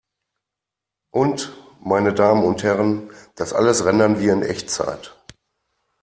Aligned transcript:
Und, 1.11 1.53
meine 1.79 2.11
Damen 2.15 2.43
und 2.43 2.63
Herren, 2.63 3.11
das 3.35 3.53
alles 3.53 3.85
rendern 3.85 4.19
wir 4.19 4.33
in 4.33 4.41
Echtzeit! 4.41 5.15